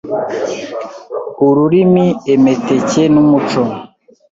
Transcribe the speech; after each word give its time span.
ururimi, 1.47 2.05
emeteke 2.33 3.03
n’umuco. 3.13 3.61